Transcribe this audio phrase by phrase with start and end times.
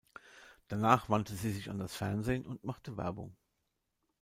[0.67, 3.35] Danach wandte sie sich an das Fernsehen und machte Werbung.